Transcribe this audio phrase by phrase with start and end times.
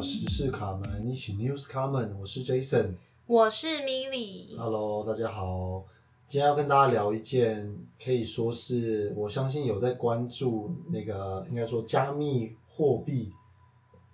[0.00, 2.94] 到时事卡门，一起 News 卡门，我是 Jason。
[3.26, 4.56] 我是 Milly。
[4.56, 5.84] Hello，大家好。
[6.26, 13.28] 今天要跟大家聊一件，可以说是我相信有在关注那个，应该说加密货币，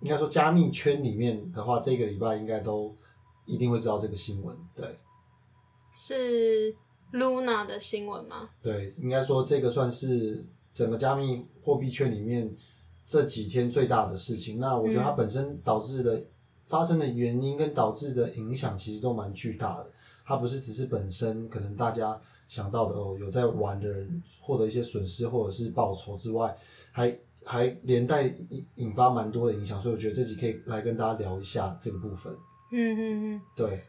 [0.01, 2.93] 应该说加密圈里面的话，这个礼拜应该都
[3.45, 4.53] 一定会知道这个新闻。
[4.75, 4.99] 对
[5.93, 6.75] 是
[7.13, 8.49] Luna 的新闻吗？
[8.61, 12.53] 对，应该说这个算是整个加密货币圈里面
[13.07, 14.59] 这几天最大的事情。
[14.59, 16.21] 那我觉得它本身导致的、
[16.65, 19.87] 发生的原因跟导致的影响，其实都蛮巨大的。
[20.25, 26.53] 它不是只是本身可能大家想到的哦，有在玩的人获得一些损失或者是报酬之外，
[26.91, 29.81] 还还连带引引发蛮多的影响。
[29.81, 32.33] 所以我觉得这集可以来跟大家聊一下这个部分。
[32.71, 33.81] 嗯嗯嗯，对，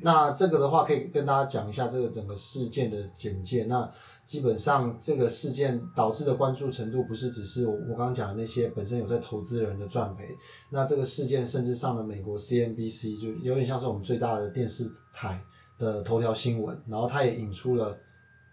[0.00, 3.64] 那这个的话可以跟大家讲一下这个整个事件的简介。
[3.64, 3.90] 那
[4.24, 10.24] 基本上这个事件导致的关注程度，不是只是我刚刚讲的那些本身有在投资人的赚赔。
[10.70, 15.42] 那这个事件甚至上了美国 CNBC，就有点像是我们最大的电视台
[15.78, 16.78] 的头条新闻。
[16.86, 17.96] 然后它也引出了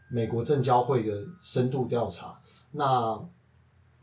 [0.09, 2.35] 美国证交会的深度调查。
[2.71, 3.19] 那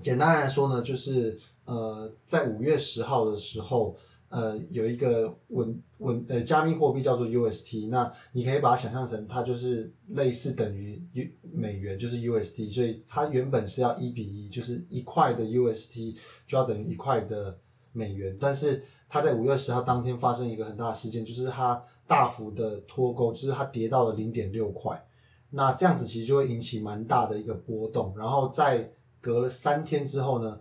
[0.02, 3.96] 简单来说呢，就是呃，在五月十号的时候。
[4.34, 17.56] 呃，有一个稳稳呃加密货币叫做 UST，那你可以把它想象成它就是类似等于 U 美元，就是 USD，所以它原本是要一比一，就是一块的 UST 就要等于一块的
[17.92, 25.02] 美元，但是它在五月十号当天发生一个很大的事件，就是它大幅的脱钩，就是它跌到了零点六块，
[25.50, 30.60] 那这样子其实就会引起蛮大的一个波动，然后在隔了三天之后呢。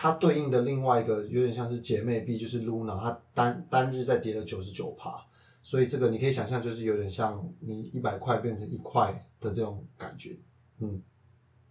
[0.00, 5.26] 它对应的另外一个有点像是姐妹币，就是 Luna，它单单日在跌了九十九趴，
[5.60, 10.36] 所以这个你可以想象，就是有点像你一百块变成一块的这种感觉，
[10.78, 11.02] 嗯，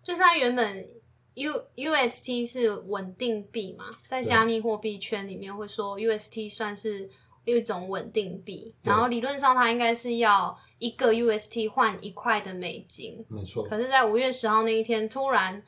[0.04, 0.86] 就是它原本
[1.36, 7.10] U UST 是稳定币嘛，在加密货币圈里面会说 UST 算是
[7.46, 15.64] 一种稳定币，然后理论上它应该是要一个 UST 换一块的美金，没错，可是，在五月十号那一天突然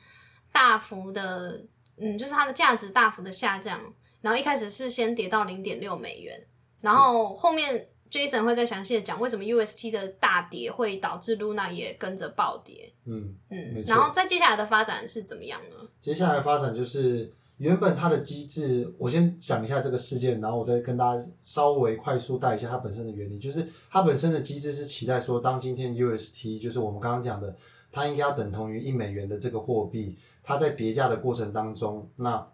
[0.52, 1.64] 大幅的。
[2.00, 3.80] 嗯，就是它的价值大幅的下降，
[4.20, 6.42] 然后一开始是先跌到零点六美元，
[6.80, 12.92] 然后后面 Jason 会再详细的讲为什么 UST 的大跌会导致 Luna 也跟着暴跌。
[13.04, 15.76] 嗯嗯，然后在接下来的发展是怎么样呢？
[16.00, 27.54] 接下来的发展就是原本它的机制，我先讲一下这个事件，然后我再跟大家稍微快速带一下它本身的原理，就是它本身的机制是期待说，当今天 UST 就是我们刚刚讲的，
[27.92, 30.16] 它应该要等同于一美元的这个货币。
[30.42, 32.46] 它在叠加的过程当中，那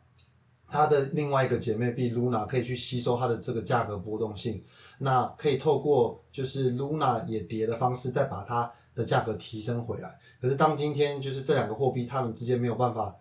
[0.68, 4.62] 它的另外一个姐妹币 Luna 可以去吸收它的这个价格波动性，
[4.98, 10.18] 那可以透过就是 Luna 也跌的方式，再把它的价格提升回来。
[10.40, 13.16] 可是当今天就是这两个货币它们之间没有办法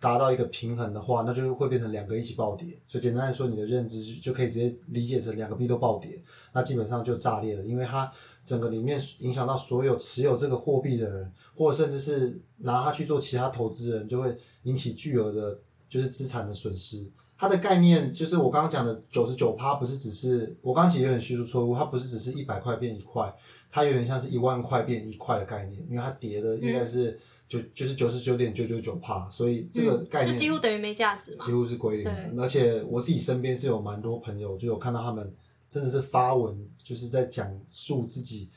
[0.00, 2.78] 达到一个平衡的话，那就会变成两个一起暴跌。
[2.86, 6.20] 所以简单来说，你的认知就可以直接理解成两个币都暴跌，
[6.52, 8.12] 那基本上就炸裂了，因为它
[8.46, 15.58] 整个里面影响到所有持有这个货币的人，或者甚至是拿它去做其他投资人，就会引起巨额的，
[15.90, 17.10] 就是资产的损失。
[17.38, 23.30] 它的概念就是我刚刚讲的九十九趴，不是只是我刚刚其实有点叙述错误，它不是只是一百块变一块，
[23.70, 32.40] 它有点像是一万块变一块的概念，因为它跌的应该是就就是九十九点九九九趴，所以这个概念、就几乎等于没价值嘛，几乎是归零。
[32.40, 35.30] 而且我自己身边是有蛮多朋友，就有看到他们
[35.68, 38.50] 真的是发文，就是在讲述自己，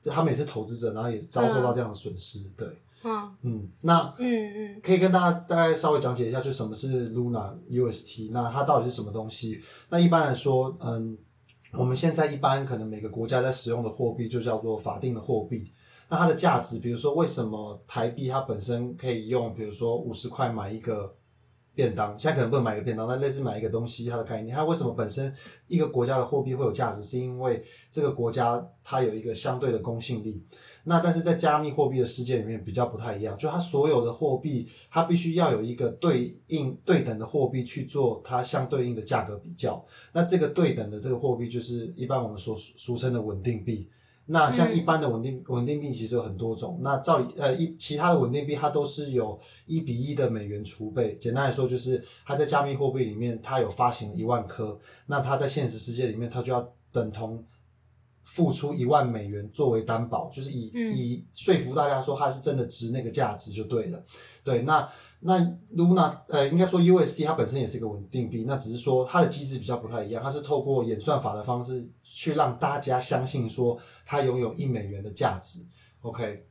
[0.00, 2.68] 就他们也是投资者，然后也遭受到这样的损失，对。
[3.04, 9.60] 嗯嗯，那嗯嗯，可以跟大家大概稍微讲解一下，就什么是 Luna UST，那它到底是什么东西？
[9.88, 11.18] 那一般来说，嗯，
[11.72, 15.68] 我们现在一般可能每个国家在使用的货币就叫做法定的货币。
[16.08, 21.12] 那它的价值，比如说为什么台币它本身可以用，比如说五十块买一个
[21.74, 25.34] 便当，现在可能不能买一个便当，但类似买一个东西，它的概念，它为什么本身
[25.68, 30.44] 一个国家的货币会有价值，是因为这个国家它有一个相对的公信力。
[30.84, 39.82] 那但是在加密货币的世界里面比较不太一样，就它所有的货币，它必须要有一个对应对等的货币去做它相对应的价格比较。
[40.12, 43.88] 那这个对等的这个货币就是一般我们所俗称的稳定币。
[44.26, 51.16] 那像一般的稳定稳定币其实有很多种，那照理呃一其他的稳定币它都是有一比一的美元储备。
[51.18, 57.44] 简单来说就是它在加密货币里面它有发行一万颗，那它在现实世界里面它就要等同。
[58.24, 64.00] 付出一万美元作为担保，就是以、以说服大家说它是真的值那个价值就对了。
[64.44, 64.88] 对，那
[65.24, 65.38] 那
[65.76, 75.60] Luna 呃，应该说 USD 它本身也是一个稳定币，那只是说它的机制比较不太一样，它是透过演算法的方式去让大家相信说它拥有一美元的价值。
[76.00, 76.46] OK，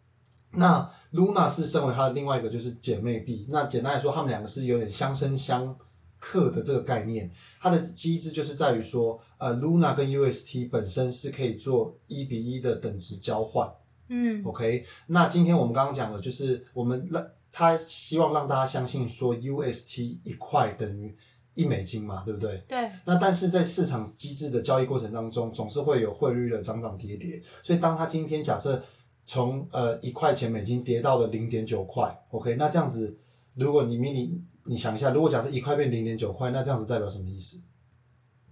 [0.54, 5.76] 那 Luna 是身为它的另外一个就是姐妹币，那简单来说，它们两个是有点相生相
[6.18, 7.30] 克的这个概念，
[7.60, 13.70] 它的机制就是在于说，呃，Luna 跟 UST 本身是可以做一比一的等值交换。
[14.08, 21.16] 嗯 OK，那今天我们刚刚讲的就是我们让他希望让大家相信说 UST 一块等于
[21.54, 22.64] 一美金嘛，对不对？
[22.68, 28.82] 对，那但是在市场机制的交易过程当中，总是会有汇率的涨涨跌跌，所以当他今天假设
[29.26, 33.18] 从呃一块钱美金跌到了零点九块，OK，那这样子，
[33.56, 37.62] 如果你迷你你想一下，如果假设一块变零点九块，那这样子代表什么意思？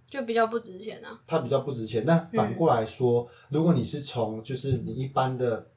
[0.10, 1.22] 就比较不值钱啊。
[1.28, 2.04] 它比较不值钱。
[2.04, 5.68] 那反过来说，如果你是从就是你一般的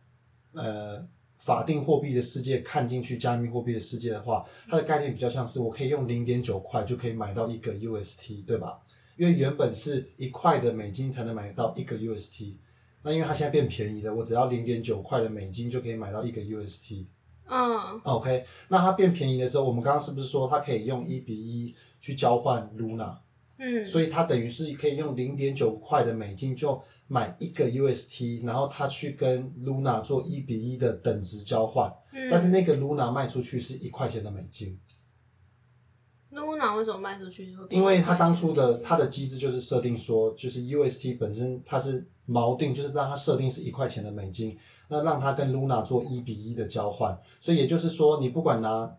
[0.54, 1.06] 呃
[1.44, 8.78] 法定货币的世界看进去加密货币的世界的话，它的概念比较像是我可以用零点九块就可以买到一个 UST，对吧？
[9.16, 12.54] 因为原本是一块的美金才能买到一个 UST，
[13.02, 17.06] 那因为它现在变便宜了，我只要零点九块的美金就可以买到一个 UST。
[17.48, 23.16] 嗯 OK，那它变便宜的时候，我们刚刚是不是说它可以用一比一去交换 Luna？
[23.58, 31.92] 嗯所以它等于是可以用零点九块的美金就买一个 UST，然后他去跟 Luna 做一比一的等值交换，
[32.30, 34.80] 但是嗯那个 Luna 卖出去是一块钱的美金
[36.32, 44.58] ，，Luna 为什么卖出去会因为它一块钱当初的美金它的机制就是设定说，就是 UST 本身它是锚定，就是让它设定是一块钱的美金，
[44.88, 48.90] 那让它跟 Luna 做一比一的交换，所以也就是说，你不管拿，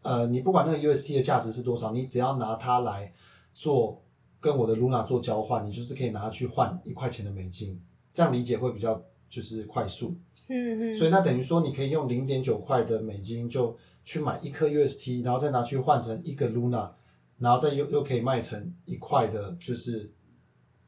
[0.00, 3.12] 呃，你不管那个 UST 的价值是多少，你只要拿它来
[3.52, 4.02] 做
[4.42, 7.80] 跟我的 Luna 做交换，你就是可以拿它去换一块钱的美金，
[8.12, 9.00] 这样理解会比较
[9.30, 10.16] 就是快速。
[10.48, 16.90] 嗯嗯，所以那等于说，你可以用零点九块的美金就去买一颗 UST，然后再拿去换成一个 Luna，
[17.38, 20.12] 然后再又又可以卖成一块的，就是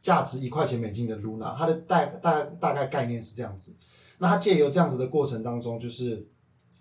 [0.03, 1.57] 价值一块钱美金的 Luna。
[1.57, 3.77] 它的大大大概概念是这样子。
[4.19, 6.27] 那它借由这样子的过程当中，就是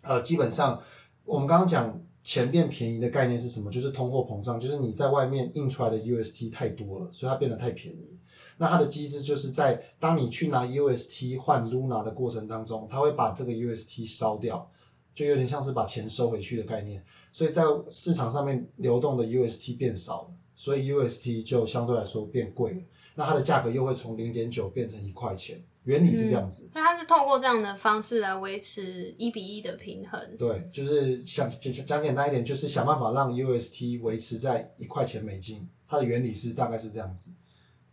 [0.01, 0.81] 呃，基本上
[1.23, 3.69] 我们刚刚讲钱变便宜的概念是什么？
[3.69, 8.19] 就是通货膨胀，就是你在外面印出来的 UST 太多了，所以它变得太便宜。
[8.57, 14.71] 那它的机制就是在当你去拿 UST 换 Luna 的过程当中，它会把这个 UST 烧掉，
[15.13, 17.03] 就有点像是把钱收回去的概念。
[17.33, 22.81] 所以在市场上面流动的 UST 变少了，所以 UST 就相对来说变贵了。
[23.15, 26.69] 那它的价格又会从零点九变成一块钱，原理是这样子。
[26.71, 30.38] 所以它是透过这样的方式来维持一比一的平衡。
[30.38, 37.31] 对，就是想讲讲简单一点，就是想办法让 UST 维持在一块钱美金，它的原理是大概是这样子。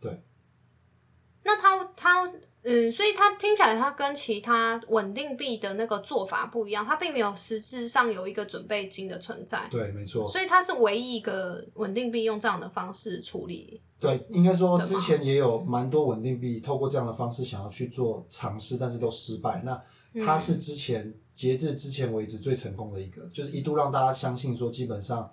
[0.00, 0.22] 对
[1.42, 2.32] 那它它
[2.62, 10.28] 嗯，所以它听起来它跟其他稳定币的那个做法不一样，它并没有实质上有一个准备金的存在，对，没错。
[10.28, 13.80] 所以它是唯一一个稳定币用这样的方式处理。
[14.00, 19.62] 对，应该说之前也有蛮多稳定币透过这样的方式想要去做尝试，但是都失败。
[19.62, 19.80] 那
[20.24, 25.30] 它是之前、截至之前为止最成功的一个，就是一度让大家相信说，基本上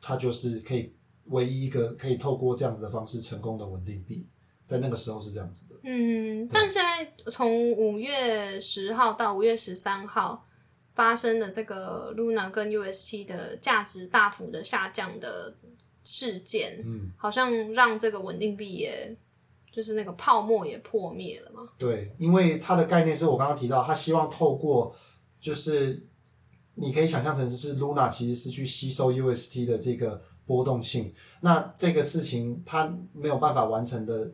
[0.00, 0.94] 它就是可以
[1.26, 4.26] 唯一一个可以透过这样子的方式成功的稳定币，
[4.64, 5.80] 在那个时候是这样子的。
[5.84, 10.46] 嗯，但现在从五月十号到五月十三号
[10.88, 15.54] 发生的这个 Luna 跟 UST 的价值大幅的下降的
[16.06, 19.16] 事件，嗯，好像让这个稳定币也
[19.72, 21.68] 就是那个泡沫也破灭了嘛。
[21.76, 24.94] 对，因为它的概念是我刚刚提到，它希望透过
[25.40, 26.06] 就是
[26.76, 34.32] 你可以想象成是 Luna 其实是去吸收 UST 的这个波动性，那这个事情它没有办法完成的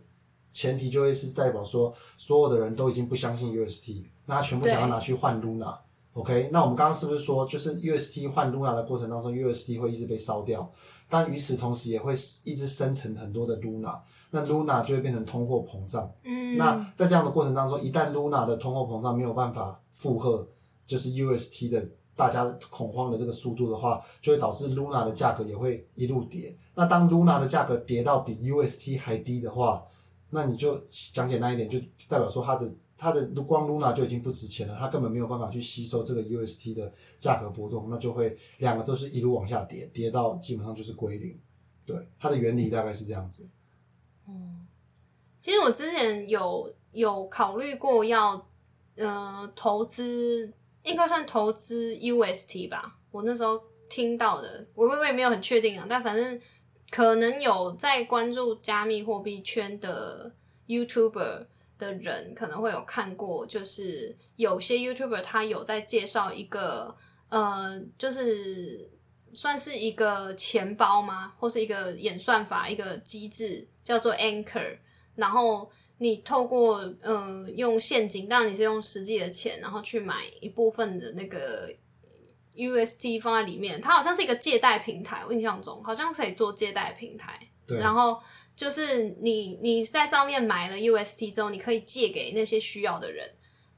[0.53, 5.79] 前提，就会是代表说所有的人都已经不相信 UST，那他全部想要拿去换 Luna。
[6.13, 10.71] OK，那我们刚刚是不是说，就是 UST 换 Luna 的过程当中，UST 会一直被烧掉，
[11.13, 12.15] 但与此同时也会
[12.47, 14.01] 一直生成很多的 Luna，
[14.31, 16.11] 那 Luna 就会变成通货膨胀。
[16.25, 20.49] 嗯，那在这样的过程当中，一旦 Luna 的通货膨胀没有办法负荷，
[20.87, 26.57] 就是 UST 的大家恐慌的这个速度的话，就会导致 Luna 的价格也会一路跌。
[26.75, 29.85] 那当 Luna 的价格跌到比 UST 还低的话，
[30.31, 30.81] 那你就
[31.13, 31.79] 讲简单一点，就
[32.09, 41.39] 代表说它的它的光 Luna 就已经不值钱了，它根本没有办法去吸收这个 UST 的价格波动，那就会两个都是一路往下跌，跌到基本上就是归零。
[41.85, 43.49] 对，它的原理大概是这样子。
[44.29, 44.67] 嗯
[45.41, 48.47] 其实我之前有有考虑过要
[48.95, 50.53] 呃投资，
[50.85, 52.97] 应该算投资 UST 吧。
[53.11, 56.41] 我那时候听到的，我我也没有很确定啊，但反正
[56.91, 60.33] 可能有在关注加密货币圈的
[60.69, 61.47] YouTuber
[61.83, 66.97] 的人，可能会有看过，就是有些 YouTuber 他有在介绍一个
[67.29, 68.89] 呃，就是
[69.33, 71.33] 算是一个钱包吗？
[71.39, 74.79] 或是一个演算法、一个机制，叫做 Anchor。
[75.17, 81.69] 然后你透过呃用现金，当然你是用实际的钱，然后去买一部分的那个
[82.55, 87.41] UST 放在里面，它好像是一个借贷平台，我印象中好像可以做借贷平台。
[87.79, 88.21] 然后
[88.55, 93.29] 就是你你在上面买了 UST 之后，你可以借给那些需要的人，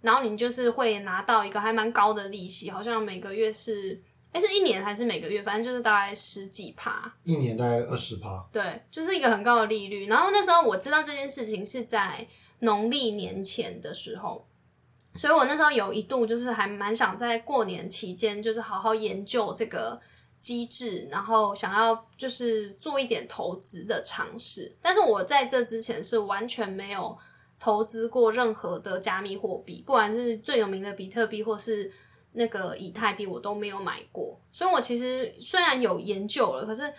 [0.01, 4.03] 然后你就是会拿到一个还蛮高的利息，好像每个月是，
[4.33, 5.43] 哎，是一年还是每个月？
[5.43, 7.15] 反正就是大概十几趴。
[7.25, 8.47] 一年大概二十趴。
[8.53, 10.07] 对，就是一个很高的利率。
[10.07, 12.27] 然后那时候我知道这件事情是在
[12.61, 14.47] 农历年前的时候。
[15.17, 20.01] 所以我那时候有一度就是还蛮想在过年期间，就是好好研究这个
[20.45, 24.77] 机制，然后想要就是做一点投资的尝试。
[24.83, 27.17] 但是我在这之前是完全没有
[27.59, 31.91] 投资过任何的加密货币，不管是最有名的比特币或是
[32.33, 34.39] 那个以太币，我都没有买过。
[34.53, 36.93] 所以我其实虽然有研究了，可是。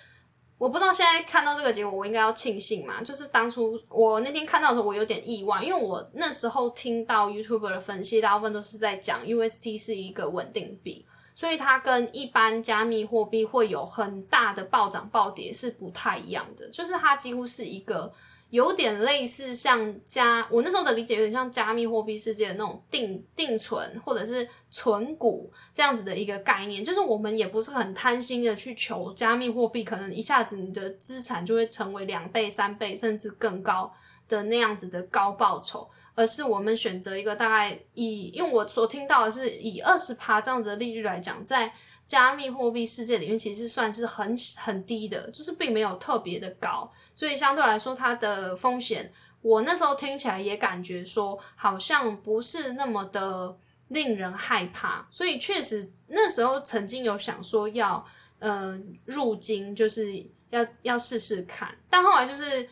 [0.58, 3.04] 我不知道现在看到这个结果，我应该要庆幸嘛？
[3.04, 11.06] 就是当初我那天看到的时候，我有点意外，因为我那时候听到 YouTuber 的分析，大部分都是在讲 UST 是一个稳定币，
[11.36, 18.12] 所以它跟一般加密货币会有很大的暴涨暴跌是不太一样的，就是它几乎是一个。
[18.52, 33.92] 有点类似像加，我那时候的理解有点像加密货币世界的那种定定存或者是存股这样子的一个概念，就是我们也不是很贪心的去求加密货币，可能一下子你的资产就会成为两倍、三倍甚至更高
[34.30, 41.74] 的那样子的高报酬，而是我们选择一个大概以，因为我所听到的是以二十趴这样子的利率来讲，在。
[42.08, 53.58] 加密货币世界里面其实算是很很低的，就是并没有特别的高，所以相对来说它的风险，我那时候听起来也感觉说好像不是那么的
[53.88, 58.06] 令人害怕，所以确实那时候曾经有想说要
[58.38, 62.70] 呃入金，就是要要试试看，但后来就是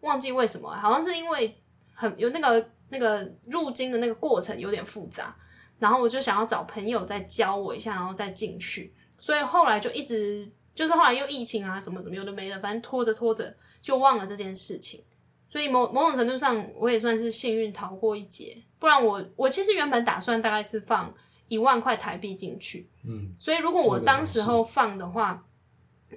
[0.00, 1.56] 忘记为什么，好像是因为
[1.94, 5.34] 很有那个那个入金的那个过程有点复杂。
[5.78, 8.92] 然后我就想要找朋友再教我一下，然后再进去。
[9.18, 15.02] 所以后来就一直就是后来又疫情啊什么什么有的没了，反正拖着拖着就忘了这件事情。
[15.50, 18.62] 所以某某种程度上，我也算是幸运逃过一劫。
[18.78, 21.12] 不然我我其实原本打算大概是放
[21.48, 22.88] 一万块台币进去。
[23.04, 23.34] 嗯。
[23.38, 25.44] 所以如果我当时候放的话，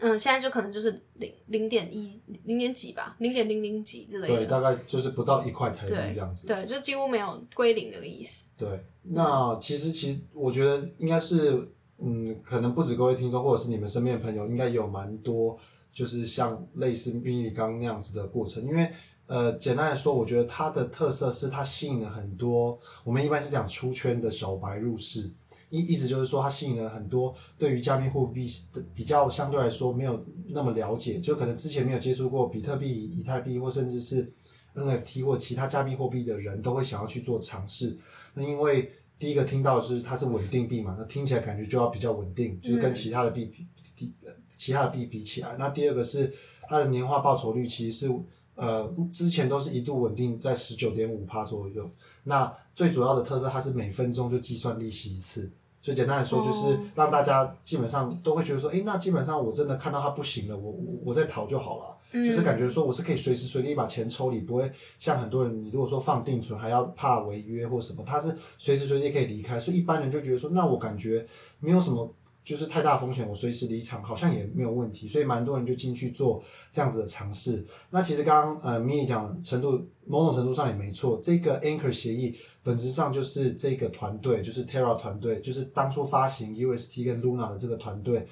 [0.02, 4.36] 嗯，现在就可能就是零零点一零点几吧，零点零零几之类的。
[4.36, 6.48] 对，大概就是不到一块台币这样子。
[6.48, 8.46] 对，就几乎没有归零的意思。
[8.58, 8.68] 对。
[9.08, 15.56] 那其实，其实我觉得应该是，嗯，可能不止各位听众，或者是你们身边的朋友，应该有蛮多，
[15.94, 18.64] 就是像类似迷你刚那样子的过程。
[18.64, 18.92] 因为，
[19.28, 25.30] 呃，简单来说，我觉得它的特色是它吸引了很多，我们一般是讲出圈的小白入市，
[25.70, 30.20] 意意思就是说，它吸引了很多对于加密货币的比较相对来说没有
[30.50, 34.32] 那么了解，就可能之前没有接触过比特币、以太币或甚至是
[34.76, 37.98] NFT 或其他加密货币的人，都会想要去做尝试。
[38.34, 44.14] 那因为第一个听到是它是稳定币嘛，那听起来感觉就要比较稳定，就是跟其他的币比，比
[44.50, 45.56] 其他的币比起来。
[45.58, 46.34] 那第二个是
[46.68, 48.14] 它的年化报酬率其实是
[48.56, 51.90] 呃之前都是一度稳定在十九点五帕左右。
[52.24, 55.50] 那最主要的特色，它是每分钟就计算利息一次。
[55.82, 61.98] 所以简单来说，就是让大家基本上都会觉得说，哎，那基本上我真的看到它不行了，我我我再逃就好了。
[62.12, 69.60] 就是感觉说我是可以随时随地把钱抽离，不会像很多人，你如果说放定存还要怕违约或什么，他是随时随地可以离开。
[69.60, 71.26] 所以一般人就觉得说，那我感觉
[71.60, 72.12] 没有什么。
[72.46, 77.66] 就是太大风险，我随时离场好像也没有问题，所以蛮多人就进去做这样子的尝试。
[77.90, 81.20] 那其实刚刚呃，mini 讲程度，某种程度上也没错。
[81.22, 88.28] 这个 Anchor 协议本质上就是这个团队，就是 Terra 团队，就是当初发行 UST 跟 Luna 的这个团队，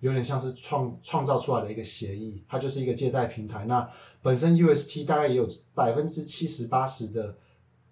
[0.00, 2.42] 有点像是创创造出来的一个协议。
[2.48, 3.66] 它就是一个借贷平台。
[3.66, 3.86] 那
[4.22, 7.36] 本身 UST 大概也有百分之七十八十的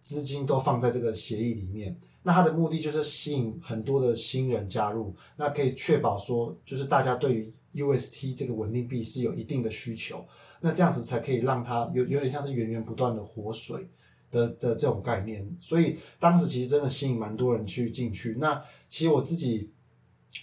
[0.06, 1.98] 资金都放在这个协议里面。
[2.22, 10.24] 那它的目的就是吸引很多的新人加入，那可以确保说，就是大家对于 UST 这个稳定币是有一定的需求，
[10.60, 13.88] 那这样子才可以让它有有点像是源源不断的活水
[14.30, 15.44] 的的这种概念。
[15.58, 18.36] 所以当时其实真的吸引蛮多人去进去。
[18.38, 19.72] 那其实我自己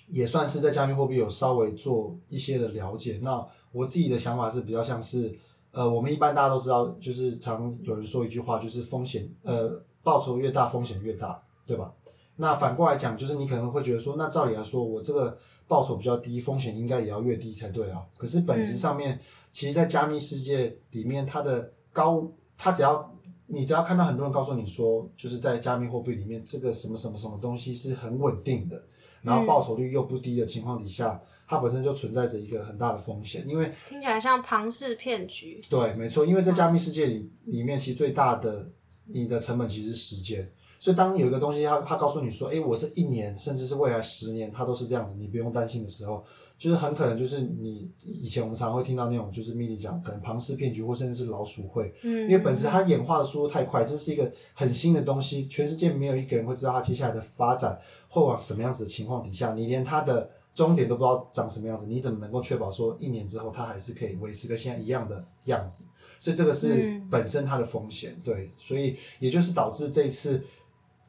[0.09, 3.21] 也算是在加密货币有稍微做一些的了解。
[3.21, 5.33] 那我自己的想法是比较像是，
[5.73, 11.43] 呃，我们一般大家都知道，就是常有人说一句话，就是风险，呃，报酬越大，风险越大。
[11.65, 11.93] 对吧？
[12.35, 18.03] 那反过来讲，就是你可能会觉得说，那照理来说，我这个报酬比较低，风险应该也要越低才对啊。
[18.17, 19.17] 可是本质上面，
[19.49, 22.27] 其实，在加密世界里面，它的高，
[22.57, 23.09] 它只要
[23.47, 28.83] 你只要看到很多人告诉你说，就是在加密货币里面，这个什么什么什么东西是很稳定的，
[29.21, 31.21] 然后报酬率又不低的情况底下，
[31.53, 35.61] 它本身就存在着一个很大的风险，因为听起来像庞氏骗局。
[35.69, 38.69] 对，没错，因为在加密世界里里面，其实最大的
[39.07, 40.51] 你的成本其实是时间。
[40.79, 46.21] 所以当有一个东西它它告诉你说，诶，我这一年甚至是未来十年它都是这样子，你不用担心的时候，
[46.57, 57.79] 就是很可能就是你以前我们常常会听到那种就是秘密讲可能庞氏骗局或甚至是老鼠会，嗯，因为本身它演化的速度太快，这是一个很新的东西，全世界没有一个人会知道它接下来的发展
[58.09, 65.85] 会往什么样子的情况底下，你连它的终点都不知道长什么样子，你怎么能够确保说一年之后它还是可以维持跟现在一样的样子？
[66.19, 70.43] 所以这个是嗯本身它的风险，对，所以也就是导致这一次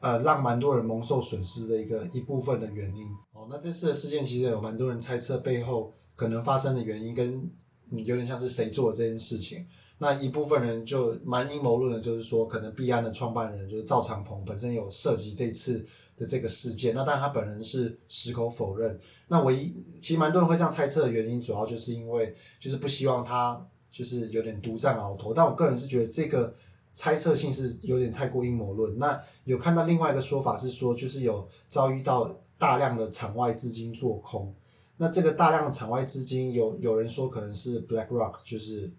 [0.01, 3.05] 呃让蛮多人蒙受损失的一个一部分的原因。
[3.33, 7.49] 哦，那这次的事件其实有蛮多人猜测背后可能发生的原因跟
[7.91, 9.65] 嗯有点像是谁做的这件事情。
[9.97, 15.85] 那一部分人就蛮阴谋论的，就是说可能币安的创办人就是赵长鹏本身有涉及这次
[16.17, 18.99] 的这个事件，那当然他本人是矢口否认。
[19.27, 26.53] 那唯一其实蛮多人会这样猜测的原因，主要就是因为就是不希望他就是有点独占鳌头，但我个人是觉得这个
[26.93, 28.97] 猜测性是有点太过阴谋论。
[28.97, 34.53] 那有看到另外一个说法是说，就是有遭遇到大量的场外资金做空。
[34.97, 38.89] 那这个大量的场外资金有有人说可能是 BlackRock，就是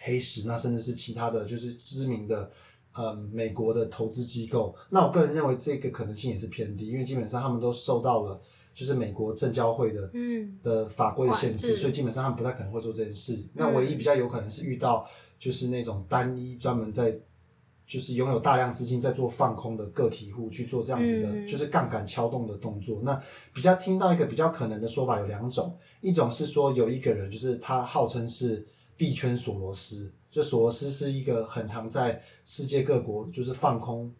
[0.00, 2.50] 黑石，那甚至是其他的就是知名的
[2.98, 4.74] 嗯美国的投资机构。
[4.90, 8.40] 那我个人认为这个可能性也是偏低，因为基本上他们都受到了
[8.74, 13.48] 就是美国证交会的嗯的法规的限制，所以基本上他们不太可能会做这件事。
[13.54, 17.18] 那唯一比较有可能是遇到就是那种单一专门在
[17.86, 23.00] 就是拥有大量资金在做放空的个体户去做这样子的，嗯就是杠杆敲动的动作。
[23.02, 23.18] 那
[23.54, 34.14] 比较听到一个比较可能的说法有两种，一种是说有一个人就是他号称是币圈索罗斯，就索罗斯是一个很常在世界各国就是放空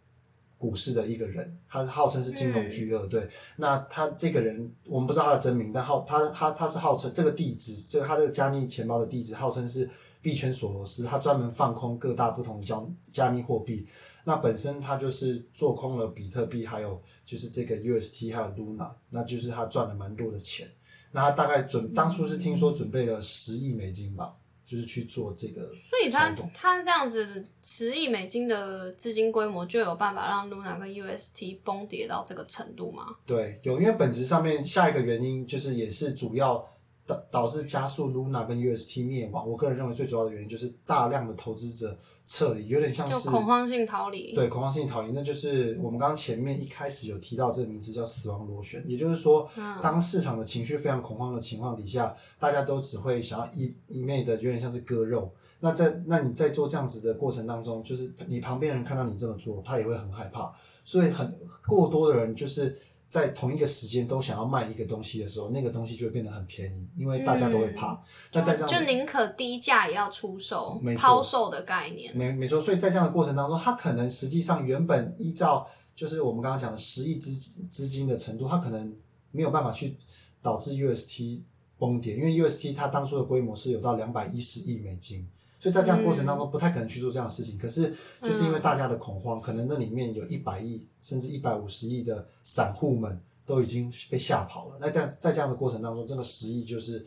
[0.58, 3.30] 股市的一个人，他号称是金融巨鳄，对。
[3.54, 9.88] 那他这个人我们不知道他的真名，但号他他他是号称这个地址，这个他这个加密钱包的地址号称是
[10.20, 13.86] 币圈索罗斯，他专门放空各大不同的加加密货币。
[14.24, 20.68] 那本身他就是做空了比特币，还有就是这个 UST 还有 Luna，那就是他赚了蛮多的钱。
[21.12, 24.34] 那他大概准当初是听说准备了十亿美金吧，
[24.68, 33.06] 就是去做这个所以他他这样子十亿美金的资金规模，就有办法让 Luna 跟 UST 崩跌到这个程度吗？
[33.24, 36.68] 对，有，因为本质上面下一个原因就是也是主要
[37.08, 39.48] 导导致加速 Luna 跟 UST 灭亡。
[39.48, 44.34] 我个人认为最主要的原因就是大量的投资者撤离，有点像是恐慌性逃离。
[44.34, 49.50] 对恐慌性逃离，那就是我们刚刚前面一开始有提到这个名字叫死亡螺旋，也就是说，
[49.82, 55.32] 当市场的情绪非常恐慌的情况底下，大家都只会想要一一昧的有点像是割肉。
[55.60, 61.34] 那在那你在做这样子的过程当中，就是你旁边人看到你这么做，他也会很害怕，所以很
[61.66, 67.98] 过多的人就是在同一个时间都想要卖一个东西的时候，那个东西就会变得很便宜，因为大家都会怕。
[68.32, 72.14] 那在这样就宁可低价也要出售抛售的概念。
[72.14, 75.66] 没没错，所以在这样的过程当中，它可能实际上原本依照
[75.96, 77.30] 就是我们刚刚讲的十亿资
[77.70, 78.94] 资金的程度，它可能
[79.30, 79.96] 没有办法去
[80.42, 81.40] 导致 UST
[81.78, 85.26] 崩跌，因为 UST 它当初的规模是有到两百一十亿美金，
[85.58, 87.58] 所以在这样的过程当中不太可能去做这样的事情。
[87.58, 94.78] 可是就是因为大家的恐慌，可能那里面有一百亿甚至一百五十亿的散户们都已经被吓跑了。
[94.80, 97.04] 那这样在这样的过程当中，这个十亿就是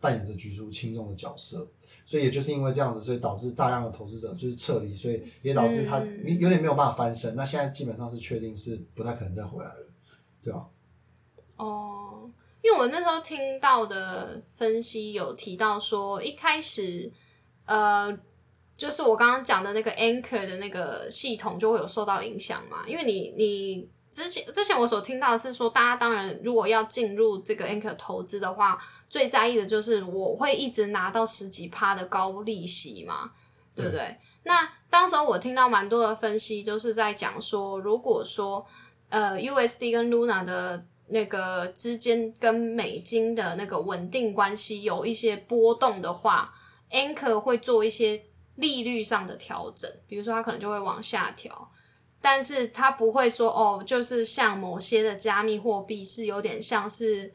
[0.00, 1.66] 扮演着举足轻重的角色。
[2.06, 7.34] 所以也就是因为这样子，所以导致大量的投资者就是撤离，所以也导致他嗯有点没有办法翻身。
[7.34, 9.86] 那现在基本上是确定是不太可能再回来了，
[10.42, 10.66] 对吧、
[11.56, 12.30] 哦，
[12.62, 17.10] 因为我那时候听到的分析有提到说，一开始
[17.66, 18.16] 呃，
[18.76, 23.88] 就是我刚刚讲的那个 Anchor 的那个系统就会有受到影响嘛，因为你你。
[24.14, 28.78] 之前之前我所听到的是说，大家当然如果要进入这个 Anchor 投资的话，
[29.10, 33.32] 最在意的就是我会一直拿到十几趴的高利息嘛，
[33.74, 34.16] 对不对？
[34.44, 38.64] 那当时候我听到蛮多的分析，就是在讲说，如果说
[39.08, 46.54] 呃 USD 跟 Luna 的那个之间跟美金的那个稳定关系有一些波动的话
[46.90, 48.24] ，Anchor 会做一些
[48.56, 51.70] 利率上的调整，比如说它可能就会往下调。
[52.20, 57.34] 但是它不会说哦，就是像某些的加密货币是有点像是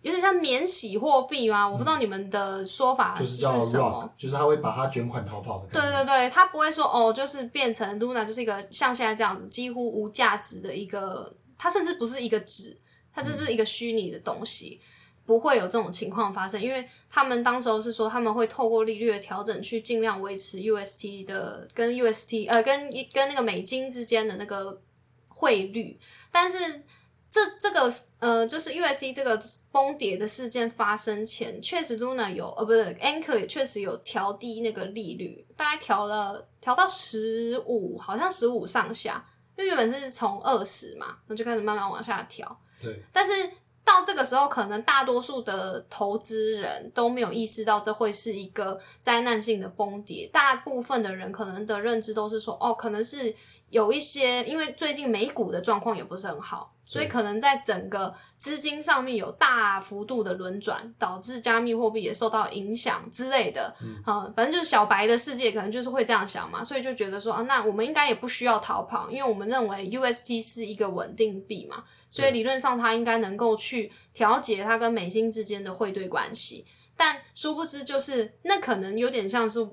[0.00, 1.68] 有点像免洗货币吗？
[1.68, 4.10] 我不知道你们的说法就是叫什么 rock，。
[4.16, 5.90] 就是他会把它卷款逃跑的概对。
[5.90, 12.78] 对对，它不会说哦，就是变成 Luna 就是一个像现在这样子几乎无价值的一个，它甚至不是一个值，
[13.12, 14.80] 它这就是一个虚拟的东西，
[15.28, 24.80] 不会有这种情况发生，因为他们当时候是说他们会透过利率的调整去尽量维持 UST 的跟 UST 呃跟跟那个美金之间的那个
[25.28, 25.98] 汇率，
[26.32, 26.82] 但是
[27.28, 29.38] 这这个呃，就是 UST 这个
[29.70, 39.22] 崩跌的事件发生前，确实 Luna 有呃，不是 Anchor 也确实有调低那个利率，大概调了调到十五，好像十五上下。
[39.58, 42.58] 因为原本是从二十嘛，那就开始慢慢往下调。
[42.80, 43.50] 对，但是
[43.84, 50.28] 到这个时候，可能大多数的投资人都没有意识到这会是一个灾难性的崩跌。
[50.32, 53.34] 大部分的人可能的认知都是说，哦，可能是
[53.70, 56.74] 有一些，因为最近美股的状况也不是很好。
[56.88, 63.76] 所以可能在整个资金上面有大幅度的轮转，导致加密货币也受到影响之类的。
[64.06, 76.66] 嗯，反正就是小白的世界可能就是会这样想嘛，所以就觉得说啊，那我们应该也不需要逃跑，因为我们认为 UST 是一个稳定币嘛，所以理论上它应该能够去调节它跟美金之间的汇兑关系。
[76.96, 79.68] 但殊不知，就是那可能有点像是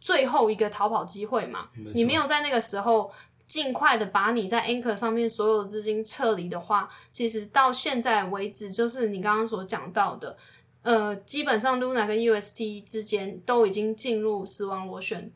[0.00, 3.10] 最后一个逃跑机会嘛，你没有在那个时候。
[3.46, 10.36] 尽快的把你在 Anchor 上面所有的资金撤离的话，其实到现在为止，就是你刚刚所讲到的，
[10.82, 15.30] 呃，基本上 Luna 跟 UST 之间都已经进入死亡螺旋，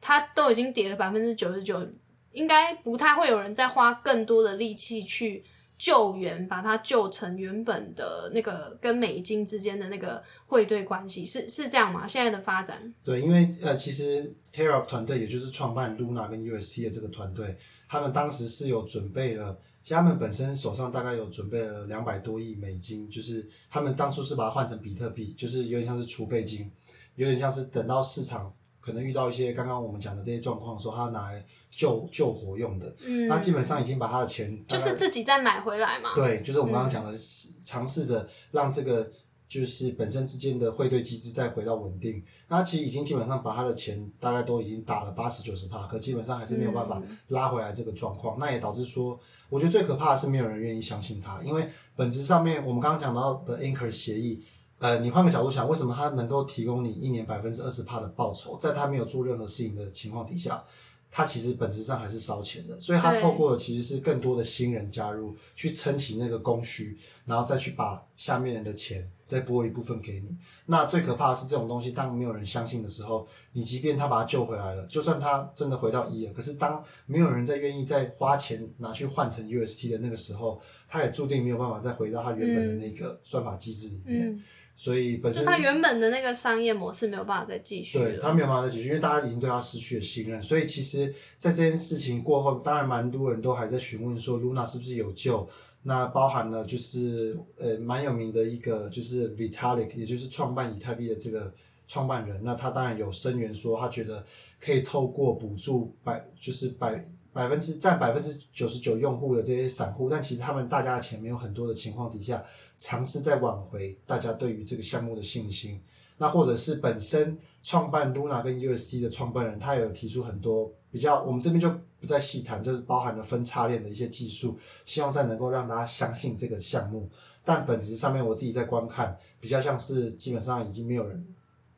[0.00, 1.86] 它都已经跌了百分之九十九，
[2.32, 5.44] 应该不太会有人再花更多的力气去。
[5.80, 12.06] 救援，把它救成原本的那个跟美金之间的那个汇兑关系，是是这样吗？
[12.06, 12.92] 现在的发展？
[13.02, 17.56] 对，因为呃，其实 Terra 团队，也就是创办 Luna 跟 UST 的这个团队，
[17.88, 26.70] 他们当时是有准备了，其实他们本身手上大概有准备了两百多亿美金，就是他们当初是把它换成比特币，就是有点像是储备金，
[27.14, 28.52] 有点像是等到市场。
[28.80, 36.14] 可能遇到一些刚刚我们讲的这些状况的时候，他拿来救救活用的，嗯那基本上已经把他的钱就是自己再买回来嘛。
[36.14, 37.18] 对，就是我们刚刚讲的，
[37.64, 39.12] 尝试着让这个
[39.46, 42.24] 就是本身之间的汇兑机制再回到稳定。
[42.48, 48.38] 那其实已经基本上把他的钱大概都已经打了八十九十帕，可基本上还是没有办法拉回来这个状况。
[48.40, 54.42] 那也导致说，我觉得最可怕的是没有人愿意相信他，因为本质上面我们刚刚讲到的 Anchor 协议。
[54.80, 60.64] 呃，你换个角度想，为什么他能够提供你一年百分之二十帕的报酬，在他没有做任何事情的情况底下，
[61.10, 62.80] 他其实本质上还是烧钱的。
[62.80, 70.34] 所以，他透过的其实是更多的新人加入，去撑起那个供需，然后再去把下面人的钱再拨一部分给你。
[70.64, 84.40] 那最可怕的是这种东西，当没有人相信的时候，你即便他把他救回来了，就算他真的回到一了，可是当没有人再愿意再花钱拿去换成 UST 的那个时候，他也注定没有办法再回到他原本的那个算法机制里面。
[84.80, 90.42] 所以本身他原本的那个商业模式没有办法再继续，对他没有办法再继续，因为大家已经对他失去了信任。
[90.42, 95.46] 所以其实，在这件事情过后，当然蛮多人都还在询问说，Luna 是不是有救？
[95.82, 101.52] 那包含了就是呃蛮有名的一个就是 Vitalik，也就是创办以太币的这个
[101.86, 102.40] 创办人。
[102.42, 104.24] 那他当然有声援说，他觉得
[104.58, 112.42] 可以透过补助百就是百百分之占百分之九十九用户的这些散户，但其实他们大家的钱没有很多的情况底下。
[112.82, 115.78] 尝试在挽回大家对于这个项目的信心，
[116.16, 121.68] 那或者是本身创办 Luna 跟 UST 的创办人，他也有提出很多比较，我们这边就
[122.00, 127.06] 不再细谈，就是包含了分叉链的一些技术，希望再能够让大家相信这个项目。
[127.44, 131.22] 但本质上面，我自己在观看，比较像是基本上已经没有人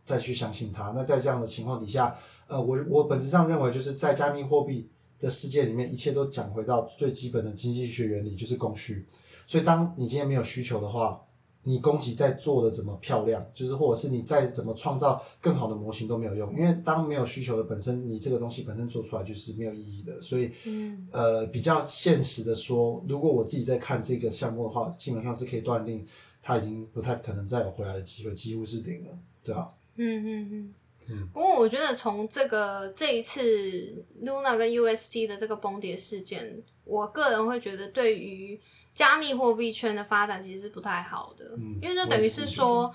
[0.04, 0.92] 再去相信它。
[0.94, 4.88] 那在这样的情况底下，呃，我我本质上认为，就是在加密货币
[5.22, 9.06] 的世界里面，一切都讲回到最基本的经济学原理，就是供需。
[9.46, 11.22] 所以，当你今天没有需求的话，
[11.62, 20.20] 你供给再做的怎么漂亮，就是或者是你再怎么创造更好的模型都没有用，因为当没有需求的本身，你这个东西本身做出来就是没有意义的。
[20.20, 20.50] 所以，
[21.12, 26.04] 呃，比较现实的说，如果我自己在看这个项目的话，基本上是可以断定，
[26.42, 29.72] 它已经不太可能再有回来的机会，几乎是零了，对吧？
[29.94, 30.74] 嗯嗯嗯。
[31.32, 38.60] 不过，我觉得从这个这一次 Luna 跟 UST 的这个崩跌事件，我个人会觉得对于。
[38.94, 41.46] 加密货币圈的发展其实是不太好的，
[41.80, 42.94] 因为就等于是说，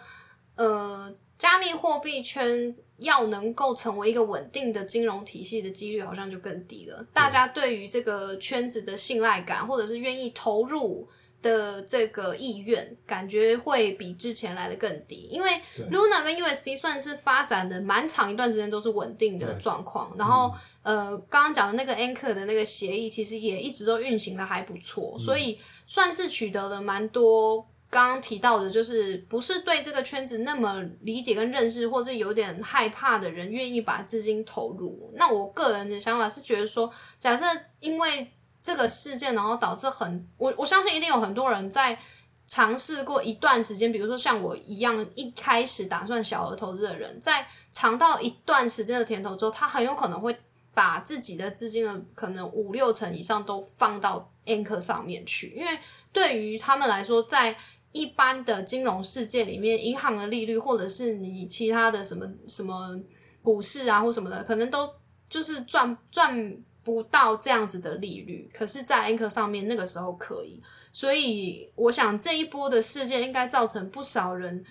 [0.56, 7.04] 呃，加密货币圈要能够成为一个稳定的金融体系的几率好像就更低了。
[7.12, 11.10] 大家对于这个圈子的信赖感，或者是愿意投入
[11.42, 15.28] 的这个意愿，感觉会比之前来的更低。
[15.32, 15.50] 因为
[15.92, 20.52] Luna 跟 USD 算是发展的蛮长一段时间都是稳定的状况，然后。
[20.84, 27.68] 呃，刚刚讲的那个 Anchor 的那个协议，其实也一直都运行的还不错，所以算是取得了蛮多。
[27.90, 35.12] 刚刚提到的，就是不是对这个圈子那么理解跟认识，或者有点害怕的人，愿意把资金投入。
[35.16, 37.46] 那我个人的想法是觉得说，假设
[37.82, 38.32] 因为
[38.68, 41.98] 这个事件，然后导致很我我相信一定有很多人在
[42.46, 50.38] 尝试过一段时间，比如说像我一样，一开始打算小额投资的人，在尝到一段时间的甜头之后，他很有可能会。
[50.78, 55.80] 把自己的资金的可能五六成以上都放到 Anchor 上面去，因为
[56.14, 57.58] 对于他们来说，在
[57.94, 62.96] 一般的金融世界里面，银行的利率或者是你其他的什么什么
[63.42, 64.88] 股市啊或什么的，可能都
[65.28, 66.56] 就是赚赚
[66.88, 70.62] 不到这样子的利率，可是，在 Anchor 上面那个时候可以，
[70.94, 74.64] 所以我想这一波的事件应该造成不少人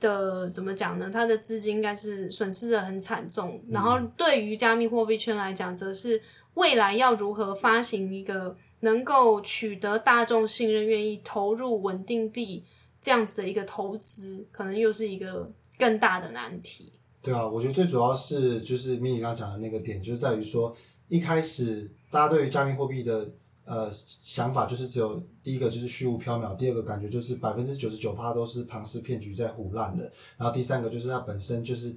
[0.00, 1.10] 的怎么讲呢？
[1.12, 3.62] 他的资金应该是损失的很惨重。
[3.68, 6.22] 然后对于加密货币圈来讲，则是
[6.54, 12.64] 未来要如何发行一个能够取得大众信任、愿意投入稳定币
[13.02, 16.94] 这样子的一个投资，可能又是一个更大的难题。
[17.22, 20.74] 对啊，我觉得最主要是就是米莉刚刚讲的那个点，就在于说
[21.10, 23.28] 一开始大家对于加密货币的
[23.64, 31.94] 呃想法就是只有第一个就是虚无缥缈，第二个感觉就是百分之九十九趴都是庞氏骗局在胡乱的，然后第三个就是它本身就是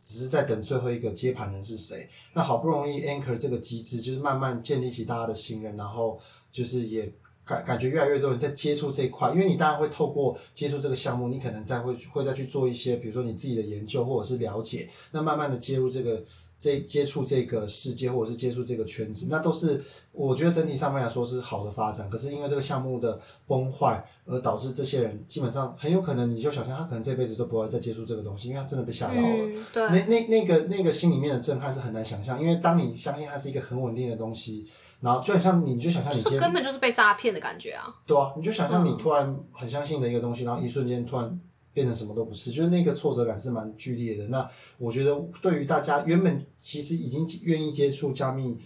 [0.00, 2.08] 只是在等最后一个接盘人是谁。
[2.32, 6.18] 那好不容易 Anchor 这个机制就是慢慢建立起大家的信任，然后
[6.50, 7.12] 就是也。
[7.46, 16.24] 感感觉越来越多人在接触这一块，因为你当然会透过接触这个项目，你可能再会会再去做一些，比如说你自己的研究或者是了解，那慢慢的接入这个
[16.58, 22.08] 这接触这个世界或者是接触这个圈子，那都是我觉得整体上面来说是好的发展。
[22.08, 29.50] 可是因为这个项目的崩坏，而导致这些人基本上很有可能你就想象他可能这辈子都不会再接触这个东西，因为他真的被吓到了。
[29.72, 34.66] 对，那那那个那个心里面的震撼是很难想象，因为当你相信它是一个很稳定的东西。
[35.00, 37.94] 然后就很像，你就想象你今天根本就是被诈骗的感觉啊！
[38.06, 41.38] 对啊，你就想象你突然很相信的一个东西，然后一瞬间突然
[41.74, 44.28] 变成什么都不是，就是那个挫折感是蛮剧烈的。
[44.28, 48.58] 那我觉得对于大家原本其实已经愿意接触加密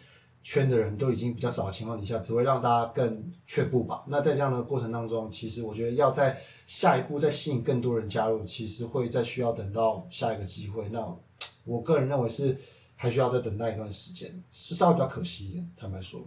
[0.44, 4.05] 圈的人都已经比较少的情况底下，只会让大家更却步吧。
[4.07, 10.88] 那在这样的过程当中，其实我觉得要在下一步再吸引更多人加入，其实会再需要等到下一个机会。
[10.90, 11.16] 那
[11.64, 12.57] 我个人认为是。
[13.01, 15.71] 还需要再等待一段时间，是稍微比较可惜一点。
[15.77, 16.21] 坦白说，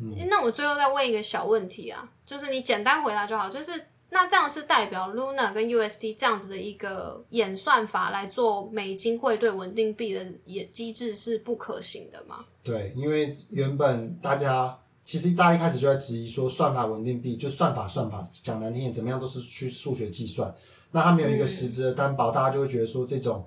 [0.00, 3.48] 嗯，那我最后再问一个小问题啊，就是你简单回答就好。
[3.48, 3.70] 就是
[4.10, 12.44] 那这样是代表 Luna 跟 UST 这样子的一个演算法来做美金汇兑稳定币的也机制是不可行的吗？
[12.62, 20.54] 对，因为原本大家其实大家一开始就在质疑说，算法稳定币就算法算法讲难听点怎么样都是去数学计算，
[20.90, 23.46] 那它没有一个实质的担保，大家就会觉得说这种。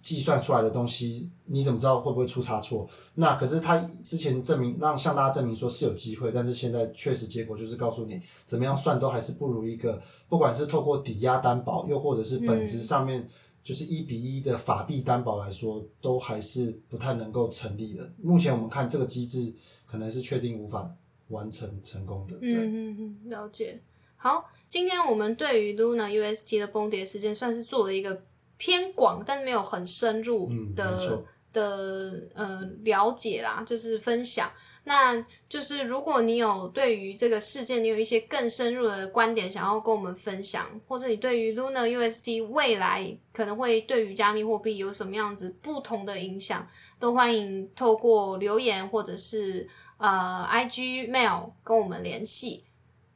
[0.00, 2.88] 计算出来的东西，你怎么知道会不会出差错？
[3.14, 13.28] 那可是他之前证明让向大家证明说是有机会，但是现在确实结果就是告诉你，怎么样算都还是不如一个，不管是透过抵押担保，又或者是本质上面
[13.62, 18.10] 就是一比一的法币担保来说，都还是不太能够成立的。
[18.22, 19.52] 目前我们看这个机制
[19.84, 20.90] 可能是确定无法
[21.28, 22.36] 完成成功的。
[22.40, 23.82] 嗯嗯嗯，了解。
[24.16, 28.22] 好，今天我们对于 Luna UST 的崩跌事件算是做了一个。
[28.58, 34.50] 偏广，但没有很深入的的呃了解啦，就是分享。
[34.84, 46.66] 那就是如果你有对于这个事件，你有一些更深入的观点想要跟我们分享，或者你对于 Luna UST 未来可能会对于加密货币有什么样子不同的影响，
[46.98, 49.68] 都欢迎透过留言或者是
[49.98, 52.64] 呃 IG mail 跟我们联系。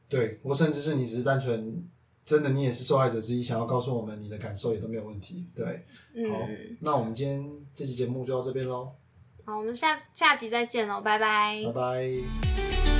[0.07, 1.83] 对，或甚至是你只是单纯。
[2.25, 5.47] 真的，你也是受害者之一，想要告诉我们你的感受也都没有问题。
[5.55, 5.65] 对，
[6.29, 6.47] 好，
[6.81, 8.91] 那我们今天这期节目就到这边喽。
[9.45, 11.61] 好，我们下下集再见喽，拜拜。
[11.65, 12.92] 拜拜。